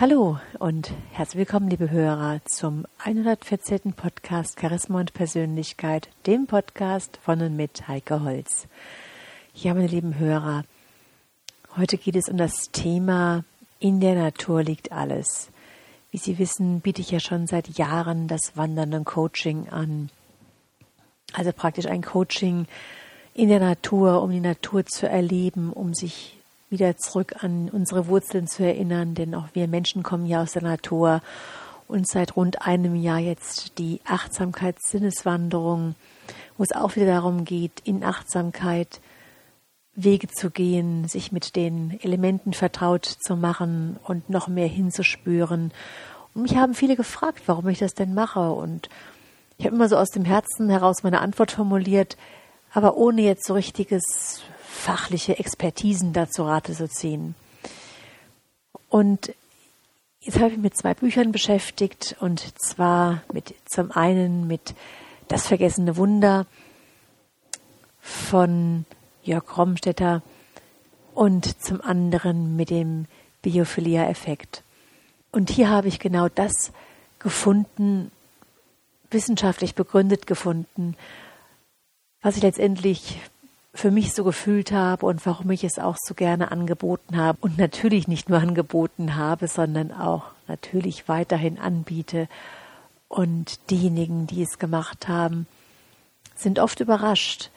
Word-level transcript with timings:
Hallo 0.00 0.40
und 0.58 0.94
herzlich 1.12 1.40
willkommen, 1.40 1.68
liebe 1.68 1.90
Hörer, 1.90 2.40
zum 2.46 2.86
114. 3.04 3.92
Podcast 3.92 4.58
Charisma 4.58 5.00
und 5.00 5.12
Persönlichkeit, 5.12 6.08
dem 6.26 6.46
Podcast 6.46 7.18
von 7.18 7.42
und 7.42 7.54
mit 7.54 7.86
Heike 7.86 8.24
Holz. 8.24 8.66
Ja, 9.52 9.74
meine 9.74 9.88
lieben 9.88 10.18
Hörer, 10.18 10.64
heute 11.76 11.98
geht 11.98 12.16
es 12.16 12.30
um 12.30 12.38
das 12.38 12.70
Thema 12.72 13.44
In 13.78 14.00
der 14.00 14.14
Natur 14.14 14.62
liegt 14.62 14.90
alles. 14.90 15.50
Wie 16.10 16.16
Sie 16.16 16.38
wissen, 16.38 16.80
biete 16.80 17.02
ich 17.02 17.10
ja 17.10 17.20
schon 17.20 17.46
seit 17.46 17.76
Jahren 17.76 18.26
das 18.26 18.56
Wandern 18.56 18.94
und 18.94 19.04
Coaching 19.04 19.68
an. 19.68 20.08
Also 21.34 21.52
praktisch 21.52 21.84
ein 21.84 22.00
Coaching 22.00 22.66
in 23.34 23.50
der 23.50 23.60
Natur, 23.60 24.22
um 24.22 24.30
die 24.30 24.40
Natur 24.40 24.86
zu 24.86 25.06
erleben, 25.06 25.70
um 25.70 25.92
sich 25.92 26.39
wieder 26.70 26.96
zurück 26.96 27.42
an 27.42 27.68
unsere 27.68 28.06
Wurzeln 28.06 28.46
zu 28.46 28.64
erinnern, 28.64 29.14
denn 29.14 29.34
auch 29.34 29.48
wir 29.52 29.68
Menschen 29.68 30.02
kommen 30.02 30.26
ja 30.26 30.42
aus 30.42 30.52
der 30.52 30.62
Natur 30.62 31.20
und 31.88 32.06
seit 32.06 32.36
rund 32.36 32.62
einem 32.66 32.94
Jahr 32.94 33.18
jetzt 33.18 33.78
die 33.78 34.00
Achtsamkeitssinneswanderung, 34.04 35.96
wo 36.56 36.62
es 36.62 36.72
auch 36.72 36.94
wieder 36.94 37.06
darum 37.06 37.44
geht, 37.44 37.80
in 37.84 38.04
Achtsamkeit 38.04 39.00
Wege 39.96 40.28
zu 40.28 40.50
gehen, 40.50 41.08
sich 41.08 41.32
mit 41.32 41.56
den 41.56 41.98
Elementen 42.00 42.52
vertraut 42.52 43.04
zu 43.04 43.36
machen 43.36 43.98
und 44.04 44.30
noch 44.30 44.46
mehr 44.46 44.68
hinzuspüren. 44.68 45.72
Und 46.34 46.42
mich 46.42 46.56
haben 46.56 46.74
viele 46.74 46.94
gefragt, 46.94 47.42
warum 47.46 47.68
ich 47.68 47.80
das 47.80 47.94
denn 47.94 48.14
mache. 48.14 48.52
Und 48.52 48.88
ich 49.58 49.66
habe 49.66 49.74
immer 49.74 49.88
so 49.88 49.96
aus 49.96 50.10
dem 50.10 50.24
Herzen 50.24 50.70
heraus 50.70 51.02
meine 51.02 51.20
Antwort 51.20 51.50
formuliert, 51.50 52.16
aber 52.72 52.96
ohne 52.96 53.22
jetzt 53.22 53.46
so 53.46 53.54
richtiges 53.54 54.42
fachliche 54.70 55.38
Expertisen 55.38 56.12
dazu 56.12 56.44
Rate 56.44 56.72
zu 56.72 56.88
ziehen. 56.88 57.34
Und 58.88 59.34
jetzt 60.20 60.36
habe 60.36 60.48
ich 60.48 60.52
mich 60.54 60.62
mit 60.62 60.76
zwei 60.76 60.94
Büchern 60.94 61.32
beschäftigt 61.32 62.16
und 62.20 62.58
zwar 62.58 63.22
mit 63.32 63.54
zum 63.66 63.90
einen 63.90 64.46
mit 64.46 64.74
Das 65.28 65.46
vergessene 65.46 65.96
Wunder 65.96 66.46
von 68.00 68.84
Jörg 69.22 69.56
Romstetter 69.56 70.22
und 71.14 71.62
zum 71.62 71.80
anderen 71.80 72.56
mit 72.56 72.70
dem 72.70 73.06
Biophilia-Effekt. 73.42 74.64
Und 75.30 75.50
hier 75.50 75.68
habe 75.68 75.88
ich 75.88 76.00
genau 76.00 76.28
das 76.28 76.72
gefunden, 77.18 78.10
wissenschaftlich 79.10 79.74
begründet 79.74 80.26
gefunden, 80.26 80.96
was 82.22 82.36
ich 82.36 82.42
letztendlich 82.42 83.20
für 83.72 83.90
mich 83.90 84.12
so 84.12 84.24
gefühlt 84.24 84.72
habe 84.72 85.06
und 85.06 85.24
warum 85.26 85.50
ich 85.50 85.64
es 85.64 85.78
auch 85.78 85.96
so 85.98 86.14
gerne 86.14 86.50
angeboten 86.50 87.16
habe 87.16 87.38
und 87.40 87.58
natürlich 87.58 88.08
nicht 88.08 88.28
nur 88.28 88.38
angeboten 88.40 89.16
habe, 89.16 89.46
sondern 89.46 89.92
auch 89.92 90.24
natürlich 90.48 91.08
weiterhin 91.08 91.58
anbiete. 91.58 92.28
Und 93.08 93.70
diejenigen, 93.70 94.26
die 94.26 94.42
es 94.42 94.58
gemacht 94.58 95.08
haben, 95.08 95.46
sind 96.34 96.58
oft 96.58 96.80
überrascht, 96.80 97.50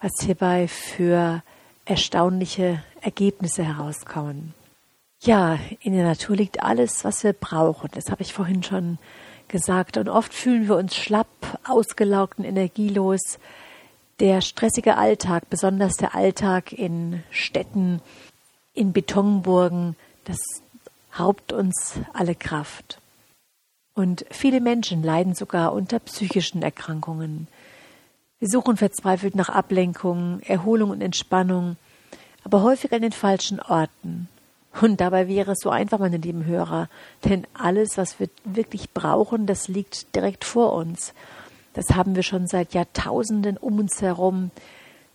was 0.00 0.12
hierbei 0.20 0.68
für 0.68 1.42
erstaunliche 1.84 2.82
Ergebnisse 3.00 3.64
herauskommen. 3.64 4.54
Ja, 5.20 5.58
in 5.80 5.94
der 5.94 6.04
Natur 6.04 6.36
liegt 6.36 6.62
alles, 6.62 7.04
was 7.04 7.24
wir 7.24 7.32
brauchen. 7.32 7.88
Das 7.94 8.10
habe 8.10 8.22
ich 8.22 8.32
vorhin 8.32 8.62
schon 8.62 8.98
gesagt. 9.48 9.96
Und 9.96 10.08
oft 10.08 10.34
fühlen 10.34 10.68
wir 10.68 10.76
uns 10.76 10.94
schlapp, 10.94 11.58
ausgelaugt 11.64 12.38
und 12.38 12.44
energielos, 12.44 13.38
der 14.20 14.40
stressige 14.40 14.96
Alltag, 14.96 15.50
besonders 15.50 15.94
der 15.94 16.14
Alltag 16.14 16.72
in 16.72 17.22
Städten, 17.30 18.00
in 18.72 18.92
Betonburgen, 18.92 19.96
das 20.24 20.38
raubt 21.18 21.52
uns 21.52 21.94
alle 22.12 22.34
Kraft. 22.34 23.00
Und 23.94 24.26
viele 24.30 24.60
Menschen 24.60 25.02
leiden 25.02 25.34
sogar 25.34 25.72
unter 25.72 25.98
psychischen 26.00 26.62
Erkrankungen. 26.62 27.48
Wir 28.38 28.48
suchen 28.48 28.76
verzweifelt 28.76 29.34
nach 29.34 29.48
Ablenkung, 29.48 30.40
Erholung 30.40 30.90
und 30.90 31.00
Entspannung, 31.00 31.76
aber 32.44 32.62
häufig 32.62 32.92
an 32.92 33.02
den 33.02 33.12
falschen 33.12 33.60
Orten. 33.60 34.28
Und 34.82 35.00
dabei 35.00 35.26
wäre 35.26 35.52
es 35.52 35.60
so 35.60 35.70
einfach, 35.70 35.98
meine 35.98 36.18
lieben 36.18 36.44
Hörer, 36.44 36.90
denn 37.24 37.46
alles, 37.54 37.96
was 37.96 38.20
wir 38.20 38.28
wirklich 38.44 38.92
brauchen, 38.92 39.46
das 39.46 39.68
liegt 39.68 40.14
direkt 40.14 40.44
vor 40.44 40.74
uns. 40.74 41.14
Das 41.76 41.94
haben 41.94 42.16
wir 42.16 42.22
schon 42.22 42.46
seit 42.46 42.72
Jahrtausenden 42.72 43.58
um 43.58 43.78
uns 43.78 44.00
herum, 44.00 44.50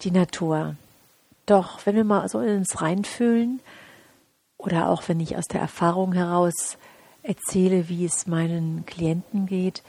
die 0.04 0.12
Natur. 0.12 0.76
Doch 1.48 1.84
wenn 1.88 1.96
wir 1.96 2.04
mal 2.04 2.30
so 2.30 2.40
in 2.40 2.58
uns 2.58 2.80
reinfühlen, 2.84 3.62
oder 4.60 4.90
auch 4.90 5.02
wenn 5.08 5.20
ich 5.20 5.36
aus 5.38 5.48
der 5.48 5.60
Erfahrung 5.60 6.14
heraus 6.14 6.78
erzähle, 7.24 7.90
wie 7.90 8.06
es 8.06 8.28
meinen 8.28 8.86
Klienten 8.86 9.48
geht, 9.48 9.82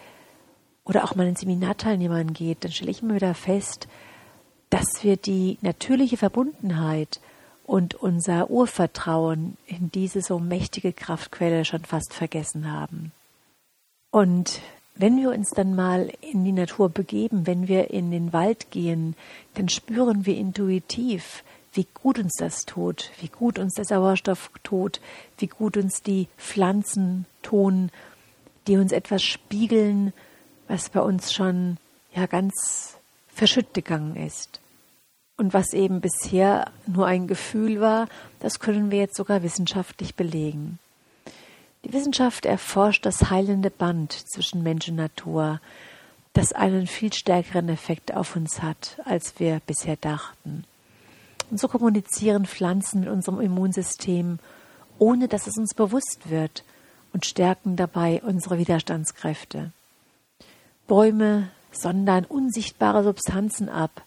oder 0.84 1.04
auch 1.04 1.14
meinen 1.14 1.36
Seminarteilnehmern 1.36 2.32
geht, 2.32 2.64
dann 2.64 2.72
stelle 2.72 2.90
ich 2.90 3.02
immer 3.02 3.16
wieder 3.16 3.34
fest, 3.34 3.86
dass 4.70 4.86
wir 5.02 5.18
die 5.18 5.58
natürliche 5.60 6.16
Verbundenheit 6.16 7.20
und 7.64 7.94
unser 7.94 8.48
Urvertrauen 8.48 9.58
in 9.66 9.90
diese 9.90 10.22
so 10.22 10.38
mächtige 10.38 10.94
Kraftquelle 10.94 11.66
schon 11.66 11.84
fast 11.84 12.14
vergessen 12.14 12.72
haben. 12.72 13.12
Und 14.10 14.62
wenn 14.94 15.16
wir 15.16 15.30
uns 15.30 15.50
dann 15.50 15.74
mal 15.74 16.12
in 16.20 16.44
die 16.44 16.52
Natur 16.52 16.88
begeben, 16.88 17.46
wenn 17.46 17.68
wir 17.68 17.90
in 17.90 18.10
den 18.10 18.32
Wald 18.32 18.70
gehen, 18.70 19.16
dann 19.54 19.68
spüren 19.68 20.26
wir 20.26 20.36
intuitiv, 20.36 21.44
wie 21.72 21.86
gut 21.94 22.18
uns 22.18 22.34
das 22.38 22.66
tut, 22.66 23.10
wie 23.20 23.28
gut 23.28 23.58
uns 23.58 23.74
der 23.74 23.86
Sauerstoff 23.86 24.50
tut, 24.62 25.00
wie 25.38 25.46
gut 25.46 25.76
uns 25.76 26.02
die 26.02 26.28
Pflanzen 26.36 27.24
tun, 27.42 27.90
die 28.66 28.76
uns 28.76 28.92
etwas 28.92 29.22
spiegeln, 29.22 30.12
was 30.68 30.90
bei 30.90 31.00
uns 31.00 31.32
schon 31.32 31.78
ja 32.14 32.26
ganz 32.26 32.98
verschütt 33.28 33.72
gegangen 33.72 34.16
ist. 34.16 34.60
Und 35.38 35.54
was 35.54 35.72
eben 35.72 36.02
bisher 36.02 36.70
nur 36.86 37.06
ein 37.06 37.26
Gefühl 37.26 37.80
war, 37.80 38.06
das 38.40 38.60
können 38.60 38.90
wir 38.90 38.98
jetzt 38.98 39.16
sogar 39.16 39.42
wissenschaftlich 39.42 40.14
belegen. 40.14 40.78
Die 41.84 41.92
Wissenschaft 41.92 42.46
erforscht 42.46 43.04
das 43.04 43.30
heilende 43.30 43.70
Band 43.70 44.12
zwischen 44.12 44.62
Mensch 44.62 44.88
und 44.88 44.96
Natur, 44.96 45.60
das 46.32 46.52
einen 46.52 46.86
viel 46.86 47.12
stärkeren 47.12 47.68
Effekt 47.68 48.14
auf 48.14 48.36
uns 48.36 48.62
hat, 48.62 48.98
als 49.04 49.38
wir 49.38 49.60
bisher 49.66 49.96
dachten. 49.96 50.64
Und 51.50 51.60
so 51.60 51.68
kommunizieren 51.68 52.46
Pflanzen 52.46 53.00
mit 53.00 53.08
unserem 53.08 53.40
Immunsystem, 53.40 54.38
ohne 54.98 55.28
dass 55.28 55.46
es 55.46 55.58
uns 55.58 55.74
bewusst 55.74 56.30
wird, 56.30 56.64
und 57.12 57.26
stärken 57.26 57.76
dabei 57.76 58.22
unsere 58.24 58.56
Widerstandskräfte. 58.56 59.70
Bäume 60.86 61.50
sondern 61.72 62.24
unsichtbare 62.24 63.02
Substanzen 63.02 63.68
ab, 63.68 64.02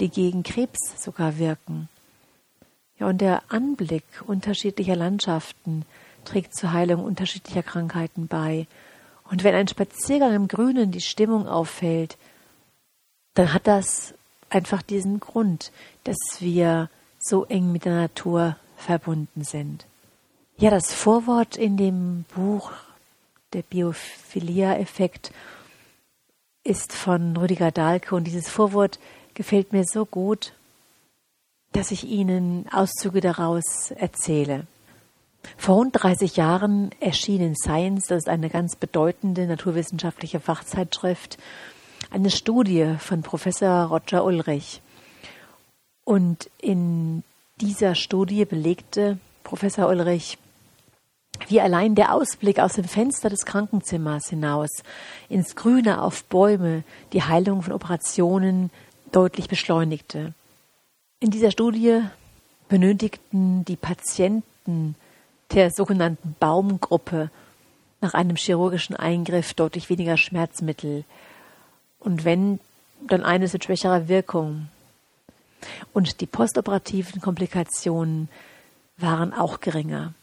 die 0.00 0.08
gegen 0.08 0.42
Krebs 0.42 1.02
sogar 1.02 1.38
wirken. 1.38 1.88
Ja, 2.98 3.08
und 3.08 3.20
der 3.20 3.42
Anblick 3.48 4.04
unterschiedlicher 4.26 4.96
Landschaften 4.96 5.84
trägt 6.28 6.54
zur 6.54 6.72
Heilung 6.72 7.02
unterschiedlicher 7.02 7.62
Krankheiten 7.62 8.28
bei. 8.28 8.66
Und 9.30 9.44
wenn 9.44 9.54
ein 9.54 9.68
Spaziergang 9.68 10.34
im 10.34 10.48
Grünen 10.48 10.90
die 10.90 11.00
Stimmung 11.00 11.48
auffällt, 11.48 12.16
dann 13.34 13.52
hat 13.52 13.66
das 13.66 14.14
einfach 14.50 14.82
diesen 14.82 15.20
Grund, 15.20 15.72
dass 16.04 16.18
wir 16.40 16.88
so 17.18 17.44
eng 17.44 17.72
mit 17.72 17.84
der 17.84 17.94
Natur 17.94 18.56
verbunden 18.76 19.44
sind. 19.44 19.86
Ja, 20.56 20.70
das 20.70 20.92
Vorwort 20.92 21.56
in 21.56 21.76
dem 21.76 22.24
Buch 22.34 22.72
Der 23.54 23.62
Biophilia-Effekt 23.62 25.32
ist 26.64 26.92
von 26.92 27.34
Rüdiger 27.36 27.70
Dahlke 27.70 28.14
und 28.14 28.24
dieses 28.24 28.48
Vorwort 28.48 28.98
gefällt 29.32 29.72
mir 29.72 29.84
so 29.84 30.04
gut, 30.04 30.52
dass 31.72 31.90
ich 31.90 32.04
Ihnen 32.04 32.66
Auszüge 32.70 33.20
daraus 33.20 33.90
erzähle. 33.92 34.66
Vor 35.56 35.76
rund 35.76 35.92
30 35.92 36.36
Jahren 36.36 36.90
erschien 37.00 37.40
in 37.40 37.56
Science, 37.56 38.06
das 38.06 38.18
ist 38.18 38.28
eine 38.28 38.50
ganz 38.50 38.76
bedeutende 38.76 39.46
naturwissenschaftliche 39.46 40.40
Fachzeitschrift, 40.40 41.38
eine 42.10 42.30
Studie 42.30 42.94
von 42.98 43.22
Professor 43.22 43.84
Roger 43.84 44.24
Ulrich. 44.24 44.80
Und 46.04 46.50
in 46.60 47.22
dieser 47.60 47.94
Studie 47.94 48.44
belegte 48.44 49.18
Professor 49.44 49.88
Ulrich, 49.88 50.38
wie 51.48 51.60
allein 51.60 51.94
der 51.94 52.14
Ausblick 52.14 52.58
aus 52.58 52.74
dem 52.74 52.84
Fenster 52.84 53.30
des 53.30 53.44
Krankenzimmers 53.44 54.28
hinaus 54.28 54.70
ins 55.28 55.54
Grüne 55.54 56.02
auf 56.02 56.24
Bäume 56.24 56.82
die 57.12 57.22
Heilung 57.22 57.62
von 57.62 57.72
Operationen 57.72 58.70
deutlich 59.12 59.48
beschleunigte. 59.48 60.34
In 61.20 61.30
dieser 61.30 61.50
Studie 61.50 62.02
benötigten 62.68 63.64
die 63.64 63.76
Patienten 63.76 64.94
der 65.52 65.70
sogenannten 65.70 66.36
Baumgruppe 66.38 67.30
nach 68.00 68.14
einem 68.14 68.36
chirurgischen 68.36 68.96
Eingriff 68.96 69.54
deutlich 69.54 69.90
weniger 69.90 70.16
Schmerzmittel. 70.16 71.04
Und 71.98 72.24
wenn, 72.24 72.60
dann 73.06 73.24
eines 73.24 73.52
mit 73.52 73.64
schwächerer 73.64 74.08
Wirkung. 74.08 74.68
Und 75.92 76.20
die 76.20 76.26
postoperativen 76.26 77.20
Komplikationen 77.20 78.28
waren 78.96 79.32
auch 79.32 79.60
geringer. 79.60 80.14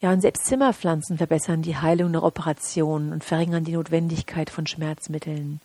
Ja, 0.00 0.12
und 0.12 0.22
selbst 0.22 0.46
Zimmerpflanzen 0.46 1.18
verbessern 1.18 1.62
die 1.62 1.76
Heilung 1.76 2.10
nach 2.10 2.22
Operationen 2.22 3.12
und 3.12 3.22
verringern 3.22 3.64
die 3.64 3.72
Notwendigkeit 3.72 4.48
von 4.48 4.66
Schmerzmitteln. 4.66 5.60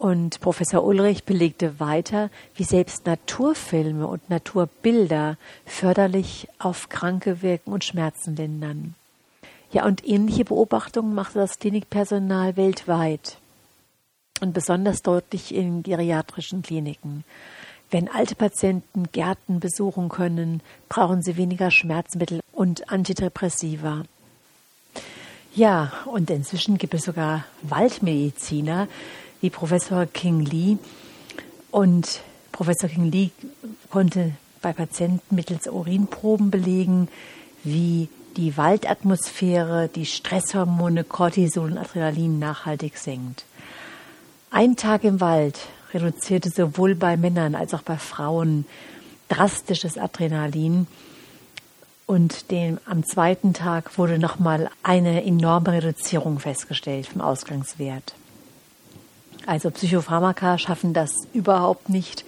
Und 0.00 0.40
Professor 0.40 0.82
Ulrich 0.82 1.24
belegte 1.24 1.78
weiter, 1.78 2.30
wie 2.54 2.64
selbst 2.64 3.04
Naturfilme 3.04 4.06
und 4.06 4.30
Naturbilder 4.30 5.36
förderlich 5.66 6.48
auf 6.58 6.88
Kranke 6.88 7.42
wirken 7.42 7.70
und 7.70 7.84
Schmerzen 7.84 8.34
lindern. 8.34 8.94
Ja, 9.72 9.84
und 9.84 10.08
ähnliche 10.08 10.46
Beobachtungen 10.46 11.14
machte 11.14 11.38
das 11.38 11.58
Klinikpersonal 11.58 12.56
weltweit 12.56 13.36
und 14.40 14.54
besonders 14.54 15.02
deutlich 15.02 15.54
in 15.54 15.82
geriatrischen 15.82 16.62
Kliniken. 16.62 17.22
Wenn 17.90 18.08
alte 18.08 18.36
Patienten 18.36 19.10
Gärten 19.12 19.60
besuchen 19.60 20.08
können, 20.08 20.62
brauchen 20.88 21.20
sie 21.20 21.36
weniger 21.36 21.70
Schmerzmittel 21.70 22.40
und 22.52 22.90
Antidepressiva. 22.90 24.04
Ja, 25.54 25.92
und 26.06 26.30
inzwischen 26.30 26.78
gibt 26.78 26.94
es 26.94 27.04
sogar 27.04 27.44
Waldmediziner 27.60 28.88
wie 29.40 29.50
Professor 29.50 30.06
King 30.06 30.40
Lee. 30.40 30.78
Und 31.70 32.20
Professor 32.52 32.88
King 32.88 33.10
Lee 33.10 33.30
konnte 33.90 34.32
bei 34.62 34.72
Patienten 34.72 35.34
mittels 35.34 35.66
Urinproben 35.66 36.50
belegen, 36.50 37.08
wie 37.64 38.08
die 38.36 38.56
Waldatmosphäre 38.56 39.88
die 39.88 40.06
Stresshormone 40.06 41.04
Cortisol 41.04 41.72
und 41.72 41.78
Adrenalin 41.78 42.38
nachhaltig 42.38 42.96
senkt. 42.96 43.44
Ein 44.50 44.76
Tag 44.76 45.04
im 45.04 45.20
Wald 45.20 45.58
reduzierte 45.92 46.50
sowohl 46.50 46.94
bei 46.94 47.16
Männern 47.16 47.54
als 47.54 47.74
auch 47.74 47.82
bei 47.82 47.96
Frauen 47.96 48.66
drastisches 49.28 49.98
Adrenalin. 49.98 50.86
Und 52.06 52.50
dem, 52.50 52.78
am 52.86 53.04
zweiten 53.04 53.54
Tag 53.54 53.96
wurde 53.96 54.18
nochmal 54.18 54.70
eine 54.82 55.24
enorme 55.24 55.72
Reduzierung 55.72 56.40
festgestellt 56.40 57.06
vom 57.06 57.20
Ausgangswert. 57.20 58.14
Also 59.46 59.70
Psychopharmaka 59.70 60.58
schaffen 60.58 60.92
das 60.92 61.10
überhaupt 61.32 61.88
nicht. 61.88 62.24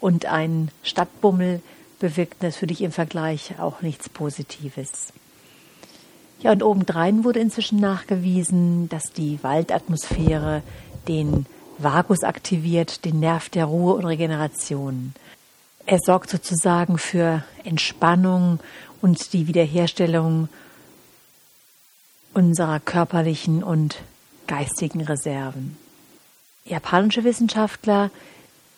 Und 0.00 0.26
ein 0.26 0.70
Stadtbummel 0.82 1.60
bewirkt 1.98 2.42
natürlich 2.42 2.82
im 2.82 2.92
Vergleich 2.92 3.58
auch 3.58 3.82
nichts 3.82 4.08
Positives. 4.08 5.12
Ja, 6.40 6.52
und 6.52 6.62
obendrein 6.62 7.24
wurde 7.24 7.40
inzwischen 7.40 7.80
nachgewiesen, 7.80 8.88
dass 8.88 9.12
die 9.16 9.42
Waldatmosphäre 9.42 10.62
den 11.08 11.46
Vagus 11.78 12.22
aktiviert, 12.22 13.04
den 13.04 13.20
Nerv 13.20 13.48
der 13.48 13.64
Ruhe 13.64 13.94
und 13.94 14.04
Regeneration. 14.04 15.14
Er 15.86 15.98
sorgt 16.04 16.30
sozusagen 16.30 16.98
für 16.98 17.42
Entspannung 17.64 18.60
und 19.00 19.32
die 19.32 19.46
Wiederherstellung 19.46 20.48
unserer 22.34 22.78
körperlichen 22.78 23.62
und 23.64 23.98
geistigen 24.46 25.00
Reserven. 25.00 25.76
Japanische 26.68 27.24
Wissenschaftler, 27.24 28.10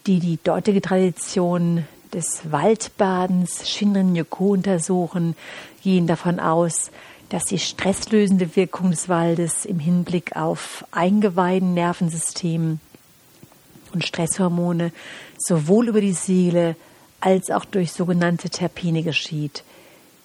die 0.07 0.21
die 0.21 0.39
dortige 0.43 0.81
Tradition 0.81 1.85
des 2.13 2.51
Waldbadens 2.51 3.69
Shinrin-yoku 3.69 4.53
untersuchen, 4.53 5.37
gehen 5.83 6.07
davon 6.07 6.41
aus, 6.41 6.91
dass 7.29 7.45
die 7.45 7.59
stresslösende 7.59 8.57
Wirkung 8.57 8.91
des 8.91 9.09
Waldes 9.09 9.65
im 9.65 9.79
Hinblick 9.79 10.37
auf 10.37 10.85
Eingeweiden, 10.91 11.75
Nervensystem 11.75 12.81
und 13.93 14.05
Stresshormone 14.05 14.93
sowohl 15.39 15.89
über 15.89 16.01
die 16.01 16.13
Seele 16.13 16.77
als 17.21 17.51
auch 17.51 17.65
durch 17.65 17.93
sogenannte 17.93 18.51
Terpene 18.51 19.03
geschieht, 19.03 19.63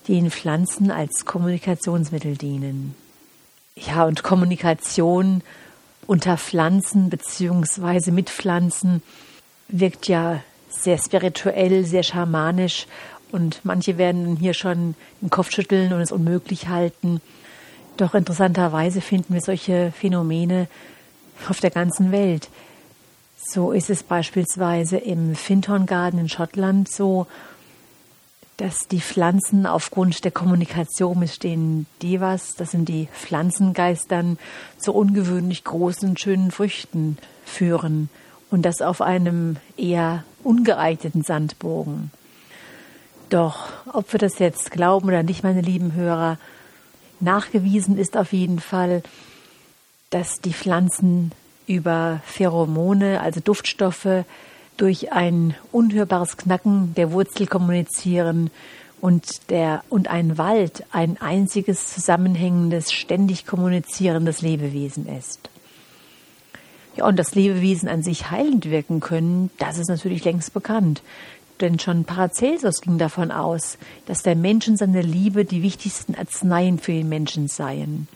die 0.08 0.18
in 0.18 0.32
Pflanzen 0.32 0.92
als 0.92 1.26
Kommunikationsmittel 1.26 2.38
dienen. 2.38 2.96
Ja, 3.76 4.06
und 4.06 4.24
Kommunikation 4.24 5.42
unter 6.07 6.38
Pflanzen 6.38 7.10
beziehungsweise 7.10 8.12
mit 8.12 8.30
Pflanzen 8.30 9.02
wirkt 9.68 10.07
ja 10.07 10.42
sehr 10.69 10.98
spirituell, 10.98 11.86
sehr 11.86 12.04
schamanisch 12.04 12.88
und 13.31 13.62
manche 13.63 13.98
werden 13.98 14.36
hier 14.36 14.54
schon 14.54 14.96
den 15.22 15.30
Kopf 15.30 15.52
schütteln 15.52 15.94
und 15.94 16.02
es 16.02 16.12
unmöglich 16.12 16.68
halten. 16.68 17.22
Doch 17.98 18.13
interessanterweise 18.13 19.02
finden 19.02 19.34
wir 19.34 19.42
solche 19.42 19.92
Phänomene 19.92 20.68
auf 21.50 21.60
der 21.60 21.72
ganzen 21.72 22.12
Welt. 22.12 22.50
So 23.38 23.72
ist 23.72 23.90
es 23.90 24.04
beispielsweise 24.04 24.98
im 24.98 25.36
Finton 25.36 25.86
Garden 25.86 26.19
in 26.19 26.30
Schottland 26.30 26.90
so, 26.90 27.28
dass 28.57 28.88
die 28.88 29.02
Pflanzen 29.02 29.66
aufgrund 29.66 30.24
der 30.24 30.31
Kommunikation 30.31 31.19
mit 31.19 31.44
den 31.44 31.86
Devas, 32.02 32.56
das 32.56 32.72
sind 32.72 32.88
die 32.88 33.10
Pflanzengeistern, 33.13 34.38
zu 34.78 34.94
ungewöhnlich 34.94 35.63
großen 35.63 36.16
schönen 36.18 36.52
Früchten 36.52 37.18
führen 37.44 38.10
und 38.52 38.62
das 38.63 38.81
auf 38.81 39.02
einem 39.02 39.57
eher 39.75 40.24
ungeeigneten 40.44 41.24
Sandbogen. 41.24 42.12
Doch 43.30 43.68
ob 43.92 44.13
wir 44.13 44.19
das 44.19 44.40
jetzt 44.40 44.72
glauben 44.72 45.07
oder 45.07 45.24
nicht, 45.24 45.44
meine 45.44 45.62
lieben 45.62 45.94
Hörer, 45.94 46.38
nachgewiesen 47.19 47.98
ist 47.98 48.16
auf 48.16 48.31
jeden 48.31 48.60
Fall, 48.60 49.04
dass 50.12 50.40
die 50.40 50.54
Pflanzen 50.54 51.31
über 51.68 52.22
Pheromone, 52.25 53.19
also 53.19 53.40
Duftstoffe, 53.40 54.24
durch 54.77 55.12
ein 55.12 55.56
unhörbares 55.72 56.38
Knacken 56.38 56.94
der 56.95 57.12
Wurzel 57.12 57.48
kommunizieren 57.48 58.51
und 59.01 59.50
der 59.50 59.83
und 59.89 60.10
ein 60.10 60.38
Wald 60.38 60.83
ein 60.92 61.18
einziges 61.22 61.94
zusammenhängendes, 61.94 62.92
ständig 62.92 63.45
kommunizierendes 63.45 64.42
Lebewesen 64.42 65.07
ist. 65.07 65.50
Ja, 66.95 67.06
und 67.06 67.18
dass 67.18 67.36
Lebewesen 67.36 67.89
an 67.89 68.04
sich 68.04 68.31
heilend 68.31 68.69
wirken 68.69 69.02
können, 69.02 69.52
das 69.57 69.78
ist 69.78 69.90
natürlich 69.90 70.23
längst 70.23 70.54
bekannt. 70.54 71.02
Denn 71.61 71.80
schon 71.80 72.04
Paracelsus 72.04 72.81
ging 72.81 72.97
davon 72.97 73.31
aus, 73.31 73.78
dass 74.06 74.23
der 74.23 74.35
Mensch 74.35 74.68
und 74.68 74.78
seine 74.78 75.02
Liebe 75.02 75.45
die 75.45 75.61
wichtigsten 75.61 76.16
Arzneien 76.16 76.80
für 76.80 76.92
den 76.92 77.07
Menschen 77.07 77.47
seien. 77.47 78.07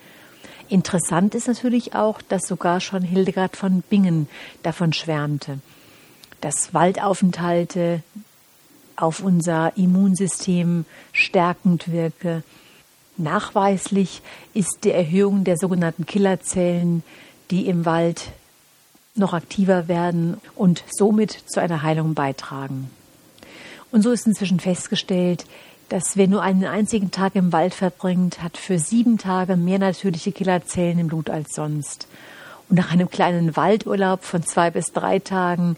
Interessant 0.68 1.36
ist 1.36 1.48
natürlich 1.48 1.96
auch, 1.96 2.22
dass 2.22 2.48
sogar 2.48 2.80
schon 2.80 3.02
Hildegard 3.02 3.56
von 3.56 3.82
Bingen 3.82 4.28
davon 4.62 4.94
schwärmte, 4.94 5.60
dass 6.42 6.74
Waldaufenthalte 6.74 8.04
auf 8.96 9.22
unser 9.22 9.76
Immunsystem 9.78 10.86
stärkend 11.14 11.92
wirke. 11.92 12.44
Nachweislich 13.18 14.22
ist 14.54 14.80
die 14.84 14.92
Erhöhung 14.92 15.44
der 15.44 15.58
sogenannten 15.58 16.06
Killerzellen, 16.06 17.04
die 17.52 17.68
im 17.68 17.86
Wald 17.86 18.32
noch 19.16 19.34
aktiver 19.34 19.88
werden 19.88 20.38
und 20.56 20.84
somit 20.90 21.44
zu 21.48 21.60
einer 21.60 21.82
Heilung 21.82 22.14
beitragen. 22.14 22.90
Und 23.92 24.04
so 24.04 24.12
ist 24.12 24.28
inzwischen 24.28 24.60
festgestellt, 24.60 25.46
dass 25.90 26.16
wer 26.16 26.28
nur 26.28 26.44
einen 26.44 26.66
einzigen 26.66 27.10
Tag 27.10 27.36
im 27.36 27.52
Wald 27.52 27.74
verbringt, 27.74 28.44
hat 28.44 28.58
für 28.58 28.78
sieben 28.78 29.18
Tage 29.18 29.58
mehr 29.58 29.80
natürliche 29.80 30.32
Killerzellen 30.32 31.00
im 31.00 31.08
Blut 31.08 31.30
als 31.30 31.56
sonst. 31.56 32.08
Und 32.70 32.78
nach 32.78 32.92
einem 32.92 33.10
kleinen 33.10 33.56
Waldurlaub 33.56 34.24
von 34.24 34.44
zwei 34.44 34.70
bis 34.70 34.94
drei 34.94 35.18
Tagen 35.18 35.76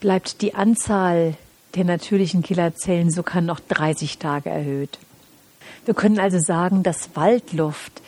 bleibt 0.00 0.42
die 0.42 0.54
Anzahl 0.54 1.34
der 1.74 1.84
natürlichen 1.84 2.42
Killerzellen 2.42 3.10
sogar 3.10 3.40
noch 3.42 3.60
30 3.60 4.18
Tage 4.18 4.50
erhöht. 4.50 4.98
Wir 5.84 5.94
können 5.94 6.18
also 6.18 6.38
sagen, 6.38 6.82
dass 6.82 7.14
Waldluft 7.14 8.02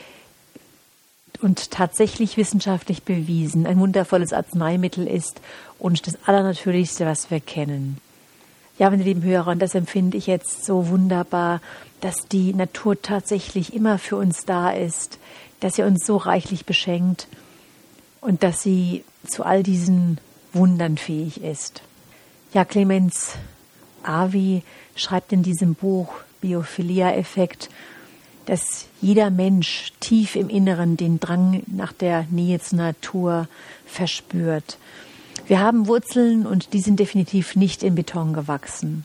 und 1.41 1.71
tatsächlich 1.71 2.37
wissenschaftlich 2.37 3.03
bewiesen 3.03 3.67
ein 3.67 3.79
wundervolles 3.79 4.33
Arzneimittel 4.33 5.07
ist 5.07 5.41
und 5.79 6.07
das 6.07 6.17
Allernatürlichste, 6.27 7.07
was 7.07 7.31
wir 7.31 7.41
kennen. 7.41 7.99
Ja, 8.79 8.91
meine 8.91 9.03
lieben 9.03 9.23
Hörer, 9.23 9.51
und 9.51 9.61
das 9.61 9.75
empfinde 9.75 10.17
ich 10.17 10.27
jetzt 10.27 10.65
so 10.65 10.89
wunderbar, 10.89 11.61
dass 12.01 12.27
die 12.31 12.55
Natur 12.55 13.01
tatsächlich 13.01 13.75
immer 13.75 13.99
für 13.99 14.17
uns 14.17 14.45
da 14.45 14.71
ist, 14.71 15.19
dass 15.61 15.77
sie 15.77 15.83
uns 15.83 16.05
so 16.07 16.17
reichlich 16.17 16.65
beschenkt 16.65 17.29
und 18.21 18.43
dass 18.43 18.63
sie 18.63 19.05
zu 19.27 19.45
all 19.45 19.63
diesen 19.63 20.19
Wundern 20.53 20.97
fähig 20.97 21.43
ist. 21.43 21.83
Ja, 22.53 22.65
Clemens 22.65 23.37
Avi 24.03 24.63
schreibt 24.95 25.33
in 25.33 25.43
diesem 25.43 25.75
Buch 25.75 26.13
Biophilia-Effekt, 26.41 27.71
dass 28.47 28.87
jeder 29.01 29.31
Mensch 29.31 29.93
tief 30.01 30.37
im 30.37 30.49
Inneren 30.49 30.97
den 30.97 31.21
Drang 31.21 31.63
nach 31.67 31.93
der 31.93 32.27
Nähe 32.31 32.61
zur 32.61 32.79
Natur 32.79 33.49
verspürt. 33.87 34.79
Wir 35.47 35.61
haben 35.61 35.87
Wurzeln 35.87 36.47
und 36.47 36.73
die 36.73 36.81
sind 36.81 36.99
definitiv 36.99 37.57
nicht 37.57 37.83
in 37.83 37.95
Beton 37.95 38.33
gewachsen. 38.33 39.05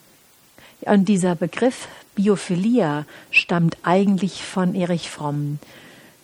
Und 0.82 1.10
dieser 1.10 1.36
Begriff 1.36 1.88
Biophilia 2.16 3.06
stammt 3.32 3.77
eigentlich 3.84 4.44
von 4.44 4.75
Erich 4.75 5.10
Fromm. 5.10 5.60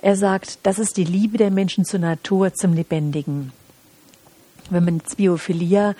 Er 0.01 0.15
sagt, 0.15 0.60
das 0.63 0.80
ist 0.80 0.98
die 0.98 1.03
Liebe 1.03 1.38
der 1.38 1.51
Menschen 1.51 1.86
zur 1.86 2.00
Natur, 2.00 2.53
zum 2.53 2.74
Lebendigen. 2.74 3.51
Wenn 4.70 4.86
man 4.86 5.01
Biophilia 5.17 5.96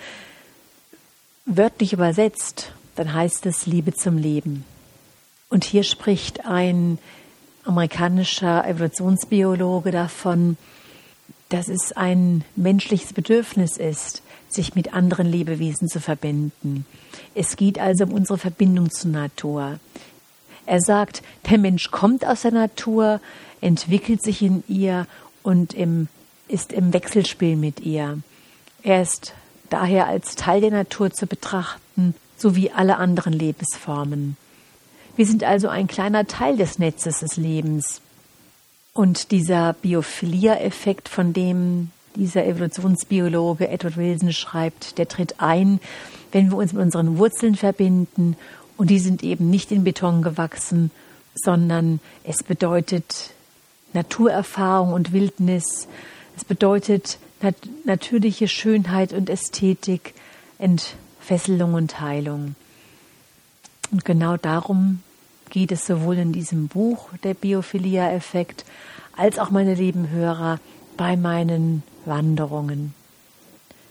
wörtlich 1.46 1.92
übersetzt, 1.92 2.72
dann 2.96 3.12
heißt 3.12 3.46
es 3.46 3.66
Liebe 3.66 3.94
zum 3.94 4.18
Leben. 4.18 4.64
Und 5.48 5.64
hier 5.64 5.82
spricht 5.82 6.46
ein 6.46 6.98
amerikanischer 7.64 8.66
Evolutionsbiologe 8.66 9.90
davon, 9.90 10.56
dass 11.48 11.68
es 11.68 11.92
ein 11.92 12.44
menschliches 12.56 13.12
Bedürfnis 13.12 13.76
ist, 13.76 14.22
sich 14.48 14.74
mit 14.74 14.94
anderen 14.94 15.26
Lebewesen 15.26 15.88
zu 15.88 16.00
verbinden. 16.00 16.86
Es 17.34 17.56
geht 17.56 17.78
also 17.78 18.04
um 18.04 18.12
unsere 18.12 18.38
Verbindung 18.38 18.90
zur 18.90 19.10
Natur. 19.10 19.78
Er 20.66 20.80
sagt, 20.80 21.22
der 21.50 21.58
Mensch 21.58 21.90
kommt 21.90 22.26
aus 22.26 22.42
der 22.42 22.52
Natur, 22.52 23.20
entwickelt 23.60 24.22
sich 24.22 24.42
in 24.42 24.64
ihr 24.68 25.06
und 25.42 25.74
im, 25.74 26.08
ist 26.48 26.72
im 26.72 26.92
Wechselspiel 26.92 27.56
mit 27.56 27.80
ihr. 27.80 28.18
Er 28.84 29.00
ist 29.00 29.32
daher 29.70 30.06
als 30.06 30.36
Teil 30.36 30.60
der 30.60 30.70
Natur 30.70 31.10
zu 31.10 31.26
betrachten, 31.26 32.14
so 32.36 32.54
wie 32.54 32.70
alle 32.70 32.98
anderen 32.98 33.32
Lebensformen. 33.32 34.36
Wir 35.16 35.26
sind 35.26 35.42
also 35.42 35.68
ein 35.68 35.86
kleiner 35.86 36.26
Teil 36.26 36.58
des 36.58 36.78
Netzes 36.78 37.20
des 37.20 37.36
Lebens. 37.36 38.02
Und 38.92 39.30
dieser 39.30 39.72
Biophilia-Effekt, 39.72 41.08
von 41.08 41.32
dem 41.32 41.90
dieser 42.14 42.44
Evolutionsbiologe 42.44 43.68
Edward 43.68 43.96
Wilson 43.96 44.32
schreibt, 44.32 44.98
der 44.98 45.08
tritt 45.08 45.40
ein, 45.40 45.80
wenn 46.30 46.50
wir 46.50 46.58
uns 46.58 46.72
mit 46.74 46.82
unseren 46.82 47.16
Wurzeln 47.16 47.56
verbinden. 47.56 48.36
Und 48.76 48.90
die 48.90 48.98
sind 48.98 49.22
eben 49.24 49.48
nicht 49.48 49.72
in 49.72 49.82
Beton 49.82 50.20
gewachsen, 50.20 50.90
sondern 51.34 52.00
es 52.22 52.42
bedeutet 52.42 53.30
Naturerfahrung 53.94 54.92
und 54.92 55.12
Wildnis. 55.12 55.88
Es 56.36 56.44
bedeutet 56.44 57.18
nat 57.44 57.56
natürliche 57.84 58.48
Schönheit 58.48 59.12
und 59.12 59.30
Ästhetik, 59.30 60.14
Entfesselung 60.58 61.74
und 61.74 62.00
Heilung. 62.00 62.56
Und 63.92 64.04
genau 64.04 64.36
darum 64.36 65.02
geht 65.50 65.70
es 65.70 65.86
sowohl 65.86 66.18
in 66.18 66.32
diesem 66.32 66.68
Buch, 66.68 67.10
der 67.22 67.34
Biophilia-Effekt, 67.34 68.64
als 69.16 69.38
auch, 69.38 69.50
meine 69.50 69.74
lieben 69.74 70.08
Hörer, 70.10 70.58
bei 70.96 71.16
meinen 71.16 71.82
Wanderungen. 72.04 72.94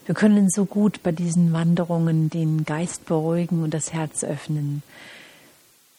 Wir 0.05 0.15
können 0.15 0.49
so 0.49 0.65
gut 0.65 1.01
bei 1.03 1.13
diesen 1.13 1.53
Wanderungen 1.53 2.29
den 2.29 2.65
Geist 2.65 3.05
beruhigen 3.05 3.63
und 3.63 3.73
das 3.73 3.93
Herz 3.93 4.23
öffnen. 4.23 4.83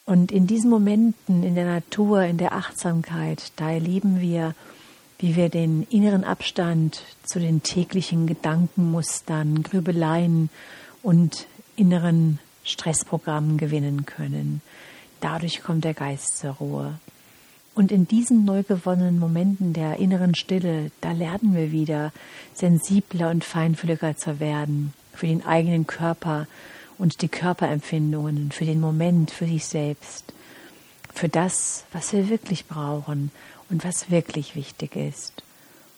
Und 0.04 0.30
in 0.30 0.46
diesen 0.46 0.68
Momenten 0.68 1.42
in 1.42 1.54
der 1.54 1.64
Natur, 1.64 2.22
in 2.24 2.36
der 2.36 2.52
Achtsamkeit, 2.52 3.52
da 3.56 3.70
erleben 3.70 4.20
wir, 4.20 4.54
wie 5.18 5.36
wir 5.36 5.48
den 5.48 5.86
inneren 5.90 6.24
Abstand 6.24 7.02
zu 7.24 7.38
den 7.38 7.62
täglichen 7.62 8.26
Gedankenmustern, 8.26 9.62
Grübeleien 9.62 10.50
und 11.02 11.46
inneren 11.76 12.38
Stressprogrammen 12.64 13.58
gewinnen 13.58 14.06
können. 14.06 14.60
Dadurch 15.20 15.62
kommt 15.62 15.84
der 15.84 15.94
Geist 15.94 16.38
zur 16.38 16.52
Ruhe. 16.52 16.98
Und 17.74 17.90
in 17.90 18.06
diesen 18.06 18.44
neu 18.44 18.62
gewonnenen 18.62 19.18
Momenten 19.18 19.72
der 19.72 19.96
inneren 19.98 20.34
Stille, 20.34 20.90
da 21.00 21.12
lernen 21.12 21.54
wir 21.54 21.72
wieder, 21.72 22.12
sensibler 22.52 23.30
und 23.30 23.44
feinfühliger 23.44 24.16
zu 24.16 24.38
werden 24.38 24.92
für 25.12 25.26
den 25.26 25.44
eigenen 25.44 25.86
Körper 25.86 26.46
und 26.98 27.22
die 27.22 27.28
Körperempfindungen, 27.28 28.52
für 28.52 28.64
den 28.64 28.80
Moment, 28.80 29.32
für 29.32 29.46
sich 29.46 29.64
selbst, 29.64 30.32
für 31.12 31.28
das, 31.28 31.84
was 31.92 32.12
wir 32.12 32.28
wirklich 32.28 32.66
brauchen 32.66 33.32
und 33.74 33.84
was 33.84 34.08
wirklich 34.08 34.54
wichtig 34.54 34.94
ist. 34.94 35.42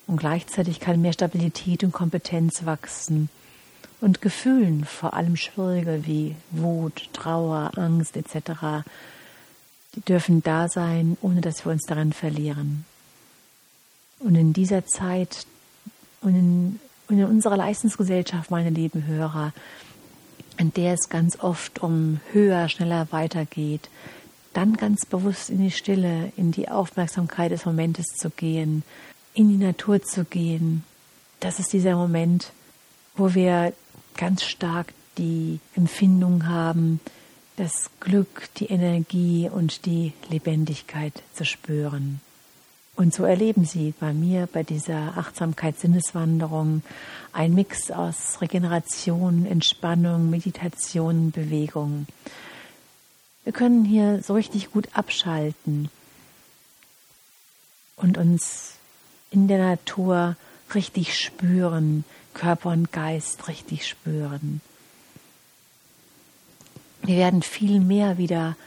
Und 0.07 0.17
gleichzeitig 0.17 0.79
kann 0.79 0.99
mehr 0.99 1.13
Stabilität 1.13 1.83
und 1.83 1.91
Kompetenz 1.91 2.65
wachsen 2.65 3.29
und 4.01 4.19
Gefühlen, 4.19 4.83
vor 4.83 5.13
allem 5.13 5.35
schwierige 5.35 6.07
wie 6.07 6.35
Wut, 6.49 7.09
Trauer, 7.13 7.69
Angst 7.75 8.17
etc., 8.17 8.83
die 9.93 10.01
dürfen 10.01 10.41
da 10.41 10.69
sein, 10.69 11.17
ohne 11.21 11.41
dass 11.41 11.65
wir 11.65 11.71
uns 11.71 11.83
daran 11.83 12.13
verlieren. 12.13 12.83
Und 14.17 14.33
in 14.33 14.53
dieser 14.53 14.87
Zeit 14.87 15.45
und 16.21 16.35
in, 16.35 16.79
und 17.09 17.19
in 17.19 17.25
unserer 17.25 17.57
Leistungsgesellschaft, 17.57 18.49
meine 18.49 18.71
lieben 18.71 19.05
Hörer, 19.05 19.53
in 20.57 20.73
der 20.73 20.93
es 20.93 21.09
ganz 21.09 21.37
oft 21.39 21.83
um 21.83 22.21
höher, 22.31 22.69
schneller 22.69 23.07
weitergeht, 23.11 23.87
dann 24.57 24.75
ganz 24.75 25.05
bewusst 25.05 25.51
in 25.51 25.59
die 25.59 25.69
Stille, 25.69 26.31
in 26.35 26.51
die 26.51 26.67
Aufmerksamkeit 26.67 27.51
des 27.51 27.67
Momentes 27.67 28.07
zu 28.15 28.31
gehen, 28.31 28.81
in 29.35 29.49
die 29.49 29.63
Natur 29.63 30.01
zu 30.01 30.25
gehen. 30.25 30.83
Das 31.39 31.59
ist 31.59 31.73
dieser 31.73 31.95
Moment, 31.95 32.51
wo 33.15 33.35
wir 33.35 33.71
ganz 34.17 34.43
stark 34.43 34.95
die 35.19 35.59
Empfindung 35.75 36.47
haben, 36.47 36.99
das 37.57 37.91
Glück, 37.99 38.49
die 38.57 38.65
Energie 38.65 39.47
und 39.47 39.85
die 39.85 40.13
Lebendigkeit 40.27 41.13
zu 41.33 41.45
spüren. 41.45 42.19
Und 42.95 43.13
so 43.13 43.25
erleben 43.25 43.63
Sie 43.63 43.93
bei 43.99 44.11
mir 44.11 44.49
bei 44.51 44.63
dieser 44.63 45.19
Achtsamkeit-Sinneswanderung 45.19 46.81
ein 47.31 47.53
Mix 47.53 47.91
aus 47.91 48.41
Regeneration, 48.41 49.45
Entspannung, 49.45 50.31
Meditation, 50.31 51.29
Bewegung. 51.29 52.07
Wir 53.47 53.53
können 53.53 53.85
hier 53.85 54.21
so 54.23 54.33
richtig 54.33 54.71
gut 54.71 54.89
abschalten 54.91 55.89
und 57.95 58.17
uns 58.17 58.73
in 59.31 59.47
der 59.47 59.57
Natur 59.59 60.35
richtig 60.75 61.17
spüren, 61.17 62.03
Körper 62.33 62.71
und 62.71 62.91
Geist 62.91 63.47
richtig 63.47 63.87
spüren. 63.87 64.59
Wir 67.03 67.15
werden 67.15 67.41
viel 67.41 67.79
mehr 67.79 68.17
wieder 68.17 68.57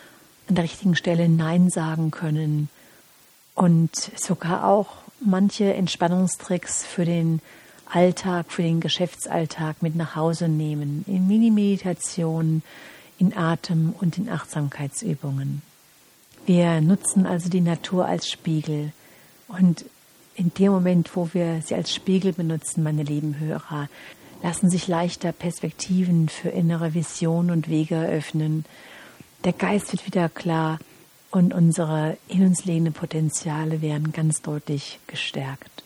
an 0.49 0.54
der 0.54 0.64
richtigen 0.64 0.96
Stelle 0.96 1.28
Nein 1.28 1.68
sagen 1.68 2.10
können 2.10 2.70
und 3.54 3.94
sogar 4.18 4.64
auch 4.64 4.96
manche 5.20 5.75
Entspannungstricks 5.75 6.87
für 6.87 7.04
den 7.04 7.42
Alltag, 7.84 8.50
für 8.50 8.62
den 8.62 8.80
Geschäftsalltag 8.80 9.82
mit 9.82 9.94
nach 9.94 10.16
Hause 10.16 10.49
nehmen, 10.49 11.04
in 11.06 11.28
Mini-Meditationen, 11.28 12.62
in 13.21 13.37
Atem- 13.37 13.95
und 14.00 14.19
in 14.19 14.29
Achtsamkeitsübungen. 14.29 15.62
Wir 16.47 16.81
nutzen 16.81 17.27
also 17.27 17.50
die 17.50 17.61
Natur 17.61 18.07
als 18.07 18.29
Spiegel 18.29 18.93
und 19.47 19.85
in 20.35 20.53
dem 20.55 20.73
Moment, 20.73 21.15
wo 21.15 21.29
wir 21.35 21.61
sie 21.61 21.75
als 21.75 21.95
Spiegel 21.95 22.33
benutzen, 22.33 22.83
meine 22.83 23.03
lieben 23.03 23.39
Hörer, 23.39 23.89
lassen 24.43 24.71
sich 24.71 24.89
leichter 24.89 25.33
Perspektiven 25.33 26.31
für 26.31 26.49
innere 26.49 26.95
Vision 26.95 27.50
und 27.50 27.69
Wege 27.69 27.97
eröffnen. 27.97 28.65
Der 29.45 29.53
Geist 29.53 29.93
wird 29.93 30.07
wieder 30.07 30.31
klar 30.31 30.79
und 31.31 31.53
unsere 31.53 32.17
in 32.27 32.47
uns 32.47 32.65
liegenden 32.65 32.95
Potenziale 32.95 33.83
werden 33.83 34.12
ganz 34.12 34.41
deutlich 34.41 34.99
gestärkt. 35.07 35.85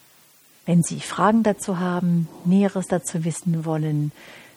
Wenn 0.66 0.82
Sie 0.84 1.00
Fragen 1.00 1.42
dazu 1.42 1.80
haben, 1.80 2.28
Näheres 2.44 2.86
dazu 2.86 3.24
wissen 3.24 3.64
wollen, 3.64 4.12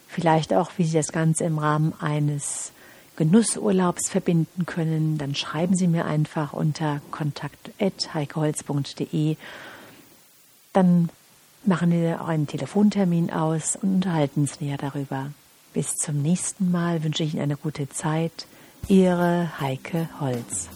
vielleicht 0.08 0.52
auch, 0.52 0.72
wie 0.76 0.84
Sie 0.84 0.96
das 0.96 1.12
Ganze 1.12 1.44
im 1.44 1.58
Rahmen 1.58 1.92
eines 2.00 2.72
Genussurlaubs 3.16 4.08
verbinden 4.08 4.66
können, 4.66 5.18
dann 5.18 5.34
schreiben 5.34 5.76
Sie 5.76 5.88
mir 5.88 6.06
einfach 6.06 6.52
unter 6.52 7.00
kontakt.heikeholz.de 7.10 9.36
dann 10.72 11.08
machen 11.64 11.90
wir 11.90 12.22
auch 12.22 12.28
einen 12.28 12.46
Telefontermin 12.46 13.32
aus 13.32 13.74
und 13.76 13.96
unterhalten 13.96 14.42
uns 14.42 14.60
näher 14.60 14.78
darüber. 14.78 15.32
Bis 15.74 15.96
zum 15.96 16.22
nächsten 16.22 16.70
Mal 16.70 17.02
wünsche 17.02 17.24
ich 17.24 17.34
Ihnen 17.34 17.42
eine 17.42 17.56
gute 17.56 17.88
Zeit. 17.88 18.46
Ihre 18.86 19.60
Heike 19.60 20.08
Holz. 20.20 20.68